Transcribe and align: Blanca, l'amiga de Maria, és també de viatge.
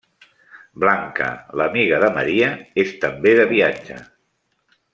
Blanca, 0.83 1.27
l'amiga 1.61 1.99
de 2.05 2.09
Maria, 2.15 2.47
és 2.85 2.97
també 3.05 3.35
de 3.41 3.45
viatge. 3.53 4.01